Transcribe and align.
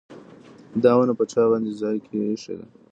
دا 0.83 0.91
ونه 0.97 1.13
چا 1.31 1.43
په 1.51 1.57
دې 1.63 1.73
ځای 1.81 1.97
کې 2.05 2.15
ایښې 2.29 2.53
ده؟ 2.59 2.65